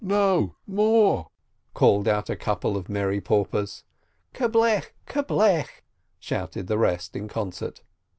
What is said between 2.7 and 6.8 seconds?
of merry paupers. "Kerblech, kerblech!" shouted the